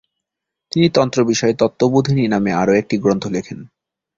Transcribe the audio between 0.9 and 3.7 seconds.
তন্ত্র বিষয়ে "তত্ত্ববোধিনী" নামে আরও একটি গ্রন্থ লেখেন।